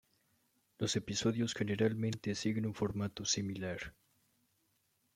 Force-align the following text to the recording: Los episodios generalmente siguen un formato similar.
Los 0.79 0.95
episodios 0.95 1.53
generalmente 1.53 2.33
siguen 2.33 2.65
un 2.65 2.73
formato 2.73 3.23
similar. 3.23 3.93